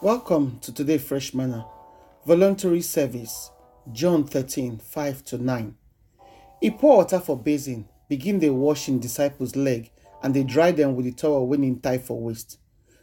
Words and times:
Welcome 0.00 0.60
to 0.60 0.72
today 0.72 0.96
Fresh 0.96 1.34
Manna 1.34 1.66
Voluntary 2.24 2.82
Service, 2.82 3.50
John 3.90 4.22
13 4.22 4.78
5 4.78 5.24
to 5.24 5.38
9. 5.38 5.74
He 6.60 6.70
pour 6.70 6.98
water 6.98 7.18
for 7.18 7.36
basin, 7.36 7.88
begin 8.08 8.38
they 8.38 8.48
washing 8.48 9.00
disciples' 9.00 9.56
leg, 9.56 9.90
and 10.22 10.32
they 10.32 10.44
dry 10.44 10.70
them 10.70 10.94
with 10.94 11.04
the 11.06 11.10
towel 11.10 11.48
when 11.48 11.64
in 11.64 11.80
tie 11.80 11.98
for 11.98 12.20
waist. 12.20 12.60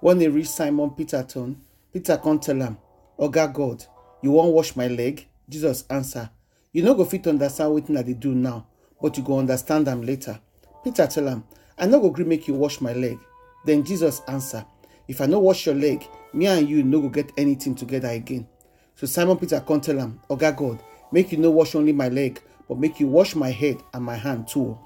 When 0.00 0.16
they 0.16 0.28
reach 0.28 0.48
Simon 0.48 0.88
Peter 0.92 1.22
turn, 1.22 1.60
Peter 1.92 2.16
come 2.16 2.38
tell 2.38 2.62
am, 2.62 2.78
Oga 3.18 3.52
God, 3.52 3.84
you 4.22 4.30
won't 4.30 4.54
wash 4.54 4.74
my 4.74 4.86
leg? 4.88 5.26
Jesus 5.46 5.84
answer, 5.90 6.30
You 6.72 6.82
no 6.84 6.94
go 6.94 7.04
fit 7.04 7.26
understand 7.26 7.98
I 7.98 8.02
dey 8.02 8.14
do 8.14 8.34
now, 8.34 8.66
but 9.02 9.14
you 9.18 9.22
go 9.22 9.38
understand 9.38 9.86
them 9.86 10.00
later. 10.00 10.40
Peter 10.82 11.06
tell 11.06 11.28
am, 11.28 11.44
I 11.76 11.84
no 11.84 12.00
go 12.00 12.08
gree 12.08 12.24
make 12.24 12.48
you 12.48 12.54
wash 12.54 12.80
my 12.80 12.94
leg. 12.94 13.18
Then 13.66 13.84
Jesus 13.84 14.22
answer, 14.26 14.64
If 15.06 15.20
I 15.20 15.26
no 15.26 15.38
wash 15.40 15.66
your 15.66 15.74
leg, 15.74 16.06
me 16.32 16.46
and 16.46 16.68
you 16.68 16.82
no 16.82 17.00
go 17.00 17.08
get 17.08 17.32
anything 17.36 17.74
together 17.74 18.08
again. 18.08 18.46
So 18.94 19.06
Simon 19.06 19.36
Peter 19.36 19.60
come 19.60 19.80
tell 19.80 20.00
am, 20.00 20.20
Oga 20.28 20.56
God, 20.56 20.80
make 21.12 21.32
you 21.32 21.38
no 21.38 21.50
wash 21.50 21.74
only 21.74 21.92
my 21.92 22.08
leg, 22.08 22.40
but 22.68 22.78
make 22.78 23.00
you 23.00 23.06
wash 23.06 23.34
my 23.34 23.50
head 23.50 23.78
and 23.94 24.04
my 24.04 24.16
hand 24.16 24.48
too. 24.48 24.78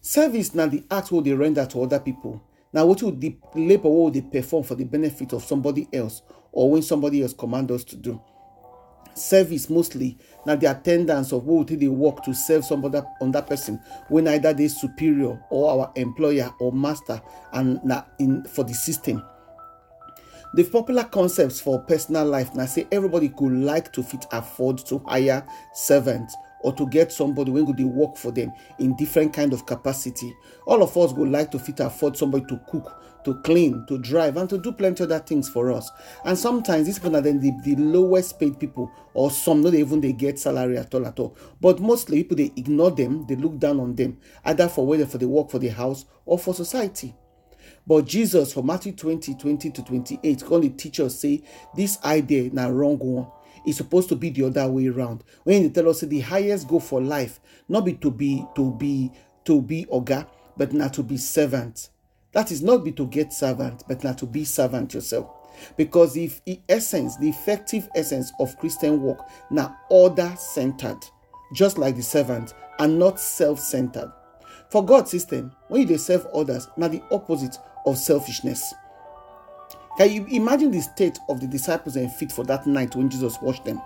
Service 0.00 0.54
na 0.54 0.66
the 0.66 0.82
act 0.90 1.12
wey 1.12 1.20
dey 1.22 1.32
render 1.32 1.66
to 1.66 1.82
other 1.82 2.00
people. 2.00 2.42
Na 2.72 2.84
wetin 2.84 3.18
the 3.20 3.36
labour 3.54 3.88
wey 3.88 4.10
we 4.10 4.20
dey 4.20 4.28
perform 4.40 4.62
for 4.64 4.74
the 4.74 4.84
benefit 4.84 5.32
of 5.32 5.44
somebody 5.44 5.88
else 5.92 6.22
or 6.52 6.70
when 6.70 6.82
somebody 6.82 7.22
else 7.22 7.32
command 7.34 7.70
us 7.70 7.84
to 7.84 7.96
do. 7.96 8.20
Service 9.14 9.68
mostly 9.68 10.16
na 10.46 10.54
the 10.54 10.70
attendance 10.70 11.32
of 11.32 11.44
wey 11.44 11.58
we 11.58 11.64
take 11.64 11.80
dey 11.80 11.88
work 11.88 12.22
to 12.24 12.32
serve 12.34 12.64
somebody 12.64 13.00
under 13.20 13.42
person 13.42 13.80
wey 14.08 14.26
either 14.28 14.54
dey 14.54 14.68
superior 14.68 15.38
or 15.50 15.70
our 15.70 15.92
employer 15.96 16.50
or 16.60 16.72
master 16.72 17.20
and 17.52 17.82
na 17.84 18.02
in 18.18 18.44
for 18.44 18.64
the 18.64 18.74
system. 18.74 19.22
The 20.54 20.64
popular 20.64 21.04
concepts 21.04 21.60
for 21.60 21.78
personal 21.80 22.24
life 22.24 22.54
now 22.54 22.64
say 22.64 22.86
everybody 22.90 23.28
could 23.28 23.52
like 23.52 23.92
to 23.92 24.02
fit 24.02 24.24
afford 24.32 24.78
to 24.86 24.98
hire 25.00 25.46
servants 25.74 26.34
or 26.60 26.72
to 26.72 26.86
get 26.86 27.12
somebody 27.12 27.50
when 27.50 27.66
go 27.66 27.72
they 27.72 27.84
work 27.84 28.16
for 28.16 28.32
them 28.32 28.52
in 28.78 28.96
different 28.96 29.32
kind 29.32 29.52
of 29.52 29.66
capacity. 29.66 30.34
All 30.66 30.82
of 30.82 30.96
us 30.96 31.12
would 31.12 31.28
like 31.28 31.50
to 31.50 31.58
fit 31.58 31.80
afford 31.80 32.16
somebody 32.16 32.46
to 32.46 32.58
cook, 32.68 33.02
to 33.24 33.34
clean, 33.42 33.84
to 33.88 33.98
drive, 33.98 34.38
and 34.38 34.48
to 34.48 34.58
do 34.58 34.72
plenty 34.72 35.04
other 35.04 35.18
things 35.18 35.48
for 35.50 35.70
us. 35.70 35.90
And 36.24 36.36
sometimes 36.36 36.86
these 36.86 36.98
people 36.98 37.16
are 37.16 37.20
then 37.20 37.40
the, 37.40 37.52
the 37.62 37.76
lowest 37.76 38.40
paid 38.40 38.58
people, 38.58 38.90
or 39.14 39.30
some 39.30 39.62
not 39.62 39.74
even 39.74 40.00
they 40.00 40.12
get 40.12 40.38
salary 40.38 40.78
at 40.78 40.94
all 40.94 41.06
at 41.06 41.20
all. 41.20 41.36
But 41.60 41.78
mostly 41.78 42.22
people 42.22 42.38
they 42.38 42.52
ignore 42.56 42.90
them, 42.90 43.26
they 43.26 43.36
look 43.36 43.58
down 43.58 43.80
on 43.80 43.94
them, 43.94 44.18
either 44.44 44.68
for 44.68 44.86
whether 44.86 45.06
for 45.06 45.18
the 45.18 45.28
work 45.28 45.50
for 45.50 45.58
the 45.58 45.68
house 45.68 46.06
or 46.24 46.38
for 46.38 46.54
society. 46.54 47.14
But 47.88 48.04
Jesus 48.04 48.52
for 48.52 48.62
Matthew 48.62 48.92
20, 48.92 49.34
20 49.36 49.70
to 49.70 49.82
28, 49.82 50.44
going 50.44 50.62
to 50.62 50.76
teach 50.76 51.00
us 51.00 51.20
say 51.20 51.42
this 51.74 51.98
idea 52.04 52.50
na 52.52 52.66
wrong 52.66 52.98
one. 52.98 53.26
It's 53.64 53.78
supposed 53.78 54.10
to 54.10 54.14
be 54.14 54.28
the 54.28 54.44
other 54.44 54.68
way 54.68 54.88
around. 54.88 55.24
When 55.44 55.62
they 55.62 55.70
tell 55.70 55.88
us 55.88 56.00
say 56.00 56.06
the 56.06 56.20
highest 56.20 56.68
goal 56.68 56.80
for 56.80 57.00
life, 57.00 57.40
not 57.66 57.86
be 57.86 57.94
to 57.94 58.10
be 58.10 58.44
to 58.56 58.72
be 58.72 59.10
to 59.46 59.62
be 59.62 59.86
oga, 59.86 60.26
but 60.58 60.74
not 60.74 60.92
to 60.94 61.02
be 61.02 61.16
servant. 61.16 61.88
That 62.32 62.52
is 62.52 62.60
not 62.60 62.84
be 62.84 62.92
to 62.92 63.06
get 63.06 63.32
servant, 63.32 63.84
but 63.88 64.04
not 64.04 64.18
to 64.18 64.26
be 64.26 64.44
servant 64.44 64.92
yourself. 64.92 65.30
Because 65.78 66.14
if 66.14 66.44
the 66.44 66.60
essence, 66.68 67.16
the 67.16 67.30
effective 67.30 67.88
essence 67.94 68.30
of 68.38 68.58
Christian 68.58 69.00
work, 69.00 69.20
now 69.50 69.74
order 69.88 70.30
centered, 70.36 70.98
just 71.54 71.78
like 71.78 71.96
the 71.96 72.02
servant, 72.02 72.52
and 72.78 72.98
not 72.98 73.18
self-centered. 73.18 74.12
For 74.70 74.84
God's 74.84 75.10
system, 75.10 75.52
when 75.68 75.88
you 75.88 75.96
serve 75.96 76.26
others, 76.34 76.68
now 76.76 76.88
the 76.88 77.02
opposite 77.10 77.56
of 77.86 77.98
selfishness. 77.98 78.74
Can 79.98 80.12
you 80.12 80.26
imagine 80.26 80.70
the 80.70 80.80
state 80.80 81.18
of 81.28 81.40
the 81.40 81.46
disciples 81.46 81.96
and 81.96 82.12
feet 82.12 82.30
for 82.30 82.44
that 82.44 82.66
night 82.66 82.94
when 82.94 83.10
Jesus 83.10 83.36
washed 83.42 83.64
them? 83.64 83.80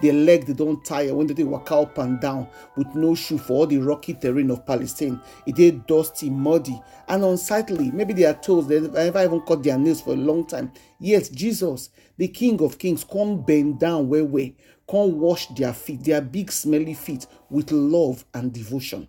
Their 0.00 0.12
leg 0.12 0.46
they 0.46 0.52
don't 0.52 0.84
tire 0.84 1.14
when 1.14 1.26
they 1.26 1.42
walk 1.42 1.72
up 1.72 1.98
and 1.98 2.20
down 2.20 2.48
with 2.76 2.94
no 2.94 3.14
shoe 3.14 3.38
for 3.38 3.52
all 3.54 3.66
the 3.66 3.78
rocky 3.78 4.14
terrain 4.14 4.50
of 4.50 4.66
Palestine. 4.66 5.20
It 5.46 5.58
is 5.58 5.72
dusty, 5.86 6.30
muddy, 6.30 6.80
and 7.08 7.24
unsightly. 7.24 7.90
Maybe 7.90 8.12
their 8.12 8.34
toes 8.34 8.68
they 8.68 8.80
never 8.80 9.24
even 9.24 9.40
cut 9.40 9.62
their 9.62 9.78
nails 9.78 10.02
for 10.02 10.12
a 10.12 10.16
long 10.16 10.46
time. 10.46 10.72
Yet 11.00 11.30
Jesus, 11.32 11.90
the 12.16 12.28
King 12.28 12.60
of 12.62 12.78
Kings, 12.78 13.04
come 13.04 13.42
bend 13.42 13.80
down 13.80 14.08
where 14.08 14.24
way, 14.24 14.56
come 14.88 15.18
wash 15.18 15.46
their 15.48 15.72
feet, 15.72 16.04
their 16.04 16.20
big 16.20 16.52
smelly 16.52 16.94
feet 16.94 17.26
with 17.50 17.72
love 17.72 18.24
and 18.34 18.52
devotion. 18.52 19.08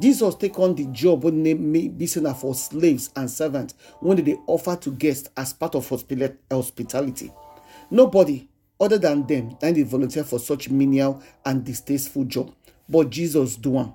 Jesus 0.00 0.34
take 0.34 0.58
on 0.58 0.74
the 0.74 0.86
job 0.86 1.24
when 1.24 1.42
they 1.42 1.54
may 1.54 1.88
be 1.88 2.06
seen 2.06 2.32
for 2.34 2.54
slaves 2.54 3.10
and 3.16 3.30
servants 3.30 3.74
when 4.00 4.22
they 4.22 4.36
offer 4.46 4.76
to 4.76 4.90
guests 4.90 5.28
as 5.36 5.52
part 5.52 5.74
of 5.74 5.88
hospitality. 5.88 7.32
Nobody 7.90 8.48
other 8.80 8.98
than 8.98 9.26
them 9.26 9.56
then 9.60 9.74
they 9.74 9.82
volunteer 9.82 10.24
for 10.24 10.38
such 10.38 10.68
menial 10.68 11.22
and 11.44 11.64
distasteful 11.64 12.24
job. 12.24 12.52
But 12.88 13.10
Jesus 13.10 13.56
do 13.56 13.70
one. 13.70 13.94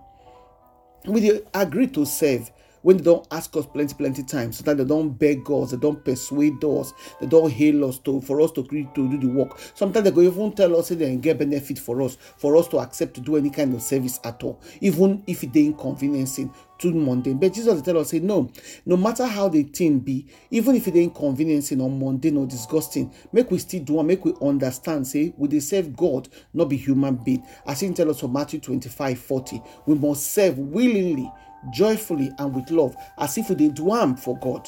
We 1.06 1.42
agree 1.54 1.88
to 1.88 2.06
serve 2.06 2.52
when 2.82 2.98
they 2.98 3.04
don't 3.04 3.28
ask 3.32 3.56
us 3.58 3.66
plenty 3.66 3.94
plenty 3.96 4.24
times 4.24 4.58
sometimes 4.58 4.78
they 4.78 4.86
don't 4.86 5.10
beg 5.18 5.50
us 5.52 5.72
they 5.72 5.78
don't 5.78 6.04
persuade 6.04 6.64
us 6.64 6.94
they 7.20 7.28
don't 7.28 7.52
hail 7.52 7.86
us 7.86 7.98
to 8.00 8.22
for 8.22 8.42
us 8.42 8.52
to 8.52 8.64
to 8.64 9.10
do 9.10 9.18
the 9.18 9.28
work. 9.28 9.58
Sometimes 9.74 10.04
they 10.06 10.12
go 10.12 10.22
even 10.22 10.52
tell 10.54 10.76
us 10.78 10.90
they 10.90 11.16
get 11.18 11.38
benefit 11.40 11.80
for 11.80 12.02
us 12.02 12.18
for 12.38 12.56
us 12.56 12.68
to 12.70 12.80
accept 12.80 13.14
to 13.16 13.22
do 13.22 13.36
any 13.38 13.50
kind 13.50 13.74
of 13.74 13.82
service 13.82 14.20
at 14.24 14.44
all 14.44 14.62
even 14.82 15.24
if 15.28 15.44
it 15.44 15.56
inconveniencing 15.56 16.54
too 16.78 16.94
mundane. 16.94 17.38
But 17.38 17.54
jesus 17.54 17.82
tell 17.82 17.98
us 17.98 18.10
say 18.10 18.20
no 18.20 18.50
no 18.86 18.96
matter 18.98 19.26
how 19.26 19.50
the 19.50 19.64
thing 19.64 20.00
be 20.00 20.28
even 20.50 20.76
if 20.76 20.86
dey 20.86 21.04
inconveniencing 21.04 21.82
or 21.82 21.90
mundane 21.90 22.38
or 22.38 22.46
disgusting 22.46 23.12
make 23.34 23.52
we 23.52 23.58
still 23.58 23.84
do 23.84 24.00
am 24.00 24.08
make 24.08 24.24
we 24.24 24.34
understand 24.42 25.06
say 25.08 25.34
we 25.38 25.48
dey 25.48 25.60
serve 25.60 25.96
god 25.96 26.30
not 26.54 26.66
be 26.70 26.78
human 26.78 27.16
being. 27.16 27.44
As 27.66 27.82
him 27.84 27.94
tell 27.94 28.10
us 28.10 28.20
from 28.20 28.34
matthew 28.34 28.60
25 28.60 29.20
40 29.20 29.62
we 29.86 29.96
must 29.96 30.32
serve 30.34 30.58
willingly 30.58 31.30
joyfully 31.72 32.32
and 32.40 32.54
with 32.56 32.70
love 32.72 32.96
as 33.18 33.38
if 33.38 33.50
we 33.50 33.56
did 33.56 33.76
do 33.76 33.92
am 33.94 34.16
for 34.16 34.38
god. 34.40 34.68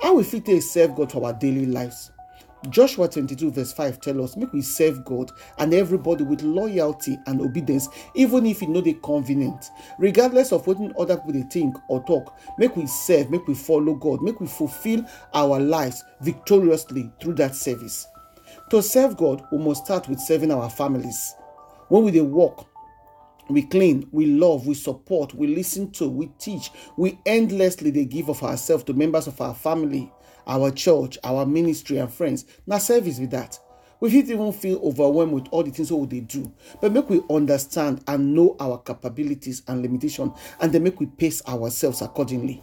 How 0.00 0.14
we 0.14 0.22
fit 0.24 0.44
take 0.46 0.62
serve 0.62 0.94
god 0.94 1.10
for 1.12 1.24
our 1.24 1.32
daily 1.32 1.66
lives? 1.66 2.10
Joshua 2.68 3.08
22 3.08 3.50
verse 3.52 3.72
5 3.72 4.00
tell 4.00 4.22
us 4.22 4.36
make 4.36 4.52
we 4.52 4.60
serve 4.60 5.02
god 5.06 5.30
and 5.58 5.72
everybody 5.72 6.24
with 6.24 6.42
loyalty 6.42 7.18
and 7.26 7.40
obedience 7.40 7.88
even 8.14 8.44
if 8.44 8.62
e 8.62 8.66
no 8.66 8.82
dey 8.82 8.98
convenient. 9.02 9.70
Regardless 9.98 10.52
of 10.52 10.66
wetin 10.66 10.92
other 10.98 11.16
people 11.16 11.42
think 11.50 11.74
or 11.88 12.04
talk 12.04 12.36
make 12.58 12.76
we 12.76 12.86
serve 12.86 13.30
make 13.30 13.46
we 13.48 13.54
follow 13.54 13.94
god 13.94 14.20
make 14.20 14.40
we 14.40 14.46
fulfill 14.46 15.02
our 15.32 15.58
lives 15.58 16.04
victoriously 16.20 17.10
through 17.20 17.34
that 17.34 17.54
service. 17.54 18.06
To 18.70 18.82
serve 18.82 19.16
god 19.16 19.42
we 19.50 19.56
must 19.56 19.86
start 19.86 20.06
with 20.08 20.20
serving 20.20 20.52
our 20.52 20.68
families. 20.68 21.34
When 21.88 22.04
we 22.04 22.10
dey 22.10 22.20
work 22.20 22.66
we 23.52 23.62
clean, 23.62 24.08
we 24.12 24.26
love, 24.26 24.66
we 24.66 24.74
support, 24.74 25.34
we 25.34 25.46
listen 25.46 25.90
to, 25.92 26.08
we 26.08 26.30
teach, 26.38 26.70
we 26.96 27.18
endlessly 27.26 27.90
they 27.90 28.04
give 28.04 28.28
of 28.28 28.42
ourselves 28.42 28.84
to 28.84 28.94
members 28.94 29.26
of 29.26 29.40
our 29.40 29.54
family, 29.54 30.12
our 30.46 30.70
church, 30.70 31.18
our 31.24 31.46
ministry, 31.46 31.98
and 31.98 32.12
friends. 32.12 32.44
Now, 32.66 32.78
service 32.78 33.18
with 33.18 33.30
that. 33.30 33.58
We 34.00 34.10
fit 34.10 34.30
even 34.30 34.52
feel 34.52 34.80
overwhelmed 34.82 35.32
with 35.32 35.48
all 35.50 35.62
the 35.62 35.70
things 35.70 35.92
what 35.92 36.08
they 36.08 36.20
do. 36.20 36.50
But 36.80 36.92
make 36.92 37.10
we 37.10 37.20
understand 37.28 38.02
and 38.06 38.34
know 38.34 38.56
our 38.58 38.78
capabilities 38.78 39.62
and 39.68 39.82
limitation, 39.82 40.32
and 40.60 40.72
then 40.72 40.84
make 40.84 40.98
we 40.98 41.06
pace 41.06 41.42
ourselves 41.46 42.00
accordingly. 42.00 42.62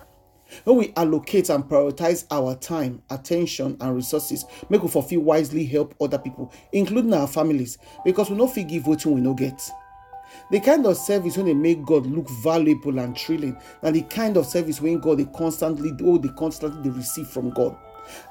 When 0.64 0.78
we 0.78 0.94
allocate 0.96 1.50
and 1.50 1.64
prioritize 1.64 2.26
our 2.32 2.56
time, 2.56 3.02
attention, 3.10 3.78
and 3.80 3.96
resources, 3.96 4.46
make 4.70 4.82
we 4.82 4.88
fulfill 4.88 5.22
wisely 5.22 5.66
help 5.66 5.94
other 6.02 6.18
people, 6.18 6.52
including 6.72 7.14
our 7.14 7.28
families, 7.28 7.78
because 8.06 8.30
we 8.30 8.38
no 8.38 8.48
fit 8.48 8.68
give 8.68 8.84
wetin 8.84 9.14
we 9.14 9.22
no 9.22 9.34
get. 9.34 9.62
The 10.52 10.60
kind 10.60 10.86
of 10.86 10.98
service 10.98 11.38
when 11.38 11.46
they 11.48 11.54
make 11.54 11.86
God 11.86 12.06
look 12.06 12.30
valuable 12.30 13.00
and 13.00 13.18
thrilling, 13.18 13.58
and 13.82 13.96
the 13.96 14.02
kind 14.04 14.38
of 14.38 14.46
service 14.46 14.82
when 14.82 15.00
God 15.00 15.20
they 15.20 15.26
constantly 15.26 15.92
oh 16.04 16.18
they 16.18 16.30
constantly 16.30 16.90
they 16.90 16.96
receive 16.96 17.28
from 17.28 17.50
God. 17.52 17.78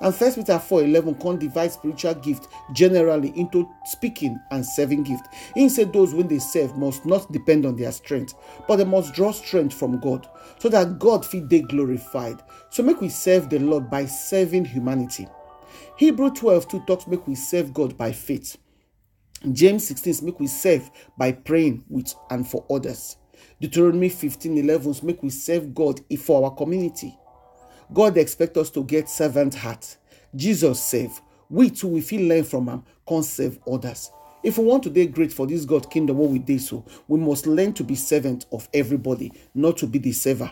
And 0.00 0.14
First 0.14 0.36
Peter 0.36 0.58
4 0.58 0.84
11 0.84 1.16
can 1.16 1.38
divide 1.38 1.72
spiritual 1.72 2.14
gift 2.14 2.48
generally 2.72 3.32
into 3.36 3.68
speaking 3.84 4.40
and 4.50 4.64
serving 4.64 5.04
gift. 5.04 5.26
He 5.54 5.68
said 5.68 5.92
those 5.92 6.14
when 6.14 6.28
they 6.28 6.38
serve 6.38 6.76
must 6.76 7.04
not 7.04 7.30
depend 7.32 7.66
on 7.66 7.76
their 7.76 7.92
strength, 7.92 8.34
but 8.66 8.76
they 8.76 8.84
must 8.84 9.14
draw 9.14 9.32
strength 9.32 9.74
from 9.74 10.00
God, 10.00 10.28
so 10.58 10.68
that 10.68 10.98
God 10.98 11.24
feel 11.24 11.46
they 11.46 11.60
glorified. 11.60 12.42
So 12.70 12.82
make 12.82 13.00
we 13.00 13.08
serve 13.08 13.50
the 13.50 13.58
Lord 13.58 13.90
by 13.90 14.06
serving 14.06 14.66
humanity. 14.66 15.28
Hebrew 15.96 16.30
12 16.30 16.68
2 16.68 16.80
talks 16.86 17.06
make 17.06 17.26
we 17.26 17.34
serve 17.34 17.72
God 17.74 17.96
by 17.96 18.12
faith. 18.12 18.56
James 19.52 19.86
16 19.86 20.24
make 20.24 20.40
we 20.40 20.46
serve 20.46 20.90
by 21.18 21.32
praying 21.32 21.84
with 21.88 22.14
and 22.30 22.46
for 22.46 22.64
others. 22.70 23.16
Deuteronomy 23.60 24.08
15 24.08 24.58
11 24.58 24.94
make 25.02 25.22
we 25.22 25.30
serve 25.30 25.74
God 25.74 26.00
for 26.18 26.44
our 26.44 26.54
community. 26.54 27.16
God 27.92 28.16
expect 28.16 28.56
us 28.56 28.70
to 28.70 28.82
get 28.84 29.08
servant 29.08 29.54
heart. 29.54 29.96
Jesus 30.34 30.80
save. 30.80 31.20
We 31.48 31.70
too 31.70 31.88
we 31.88 32.00
feel 32.00 32.28
learn 32.28 32.44
from 32.44 32.68
him, 32.68 32.82
can 33.06 33.22
serve 33.22 33.58
others. 33.70 34.10
If 34.42 34.58
we 34.58 34.64
want 34.64 34.82
to 34.84 34.90
be 34.90 35.06
great 35.06 35.32
for 35.32 35.46
this 35.46 35.64
God 35.64 35.90
kingdom, 35.90 36.18
what 36.18 36.30
we 36.30 36.38
do 36.38 36.58
so, 36.58 36.84
we 37.08 37.18
must 37.18 37.46
learn 37.46 37.72
to 37.74 37.84
be 37.84 37.94
servant 37.94 38.46
of 38.52 38.68
everybody, 38.74 39.32
not 39.54 39.76
to 39.78 39.86
be 39.86 39.98
the 39.98 40.12
server, 40.12 40.50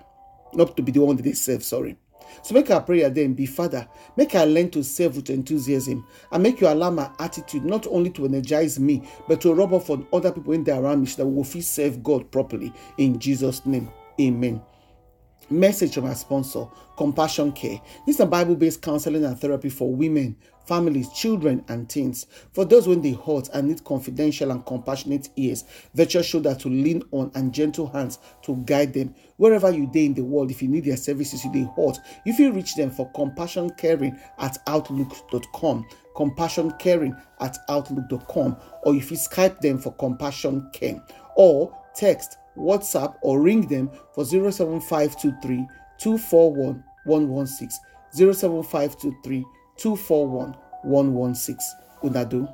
not 0.53 0.77
to 0.77 0.83
be 0.83 0.93
the 0.93 1.01
one 1.01 1.17
that 1.17 1.23
they 1.23 1.33
serve. 1.33 1.63
Sorry. 1.65 1.97
So 2.43 2.55
make 2.55 2.71
our 2.71 2.81
prayer 2.81 3.11
then 3.11 3.35
be 3.35 3.47
Father, 3.47 3.89
make 4.17 4.35
I 4.35 4.45
learn 4.45 4.71
to 4.71 4.83
serve 4.83 5.17
with 5.17 5.31
enthusiasm 5.31 6.07
and 6.33 6.43
make 6.43 6.61
you 6.61 6.69
allow 6.69 6.91
my 6.91 7.11
attitude 7.19 7.65
not 7.65 7.87
only 7.87 8.11
to 8.11 8.25
energize 8.25 8.79
me, 8.79 9.03
but 9.29 9.41
to 9.43 9.55
rub 9.55 9.73
off 9.73 9.91
on 9.91 10.07
other 10.13 10.33
people 10.33 10.53
in 10.53 10.65
there 10.65 10.81
around 10.81 11.01
me 11.01 11.07
so 11.07 11.23
that 11.23 11.29
we 11.29 11.35
will 11.35 11.45
feel 11.45 11.63
serve 11.63 12.03
God 12.03 12.31
properly. 12.31 12.73
In 12.99 13.19
Jesus' 13.19 13.65
name, 13.67 13.91
amen. 14.21 14.63
Message 15.51 15.95
from 15.95 16.07
our 16.07 16.15
sponsor, 16.15 16.67
Compassion 16.97 17.53
Care. 17.53 17.79
This 18.07 18.17
is 18.17 18.21
a 18.21 18.27
Bible 18.27 18.55
based 18.55 18.81
counseling 18.81 19.27
and 19.27 19.39
therapy 19.39 19.69
for 19.69 19.93
women, 19.93 20.37
families, 20.67 21.11
children, 21.11 21.63
and 21.69 21.87
teens. 21.89 22.27
For 22.53 22.65
those 22.65 22.89
when 22.89 23.03
they 23.03 23.13
hurt 23.13 23.51
and 23.53 23.69
need 23.69 23.85
confidential 23.85 24.51
and 24.51 24.65
compassionate 24.65 25.29
ears, 25.37 25.65
virtual 25.93 26.23
shoulder 26.23 26.55
to 26.55 26.69
lean 26.69 27.03
on, 27.11 27.31
and 27.35 27.53
gentle 27.53 27.89
hands 27.89 28.21
to 28.43 28.57
guide 28.65 28.95
them. 28.95 29.15
Wherever 29.37 29.71
you 29.71 29.87
day 29.87 30.07
in 30.07 30.15
the 30.15 30.25
world, 30.25 30.51
if 30.51 30.63
you 30.63 30.69
need 30.69 30.85
their 30.85 30.97
services, 30.97 31.45
you 31.45 31.53
they 31.53 31.69
hurt. 31.77 31.99
If 32.25 32.39
you 32.39 32.51
reach 32.51 32.75
them 32.75 32.91
for 32.91 33.11
compassion 33.13 33.69
caring 33.77 34.19
at 34.39 34.57
outlook.com, 34.67 35.87
compassion 36.17 36.73
caring 36.79 37.15
at 37.41 37.59
outlook.com, 37.69 38.57
or 38.85 38.95
if 38.95 39.11
you 39.11 39.19
Skype 39.19 39.61
them 39.61 39.79
for 39.79 39.93
compassion 39.93 40.71
care, 40.73 41.03
or 41.37 41.77
text 41.95 42.39
WhatsApp 42.57 43.17
or 43.23 43.41
ring 43.41 43.67
them 43.69 43.91
for 44.15 44.25
07523 44.25 45.67
241 45.99 46.85
116. 47.05 47.81
07523 48.13 49.45
241 49.77 50.55
116. 50.85 51.59
Unadu. 52.03 52.49